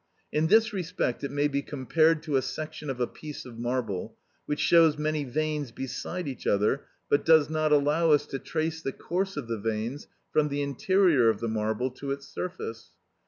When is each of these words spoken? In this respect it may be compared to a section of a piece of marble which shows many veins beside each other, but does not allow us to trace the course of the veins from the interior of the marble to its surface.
In 0.31 0.47
this 0.47 0.73
respect 0.73 1.23
it 1.23 1.29
may 1.29 1.47
be 1.47 1.61
compared 1.61 2.23
to 2.23 2.35
a 2.35 2.41
section 2.41 2.89
of 2.89 2.99
a 2.99 3.05
piece 3.05 3.45
of 3.45 3.59
marble 3.59 4.17
which 4.47 4.59
shows 4.59 4.97
many 4.97 5.23
veins 5.25 5.71
beside 5.71 6.27
each 6.27 6.47
other, 6.47 6.85
but 7.07 7.23
does 7.23 7.51
not 7.51 7.71
allow 7.71 8.09
us 8.09 8.25
to 8.25 8.39
trace 8.39 8.81
the 8.81 8.93
course 8.93 9.37
of 9.37 9.47
the 9.47 9.59
veins 9.59 10.07
from 10.31 10.49
the 10.49 10.63
interior 10.63 11.29
of 11.29 11.39
the 11.39 11.47
marble 11.47 11.91
to 11.91 12.09
its 12.09 12.27
surface. 12.27 12.89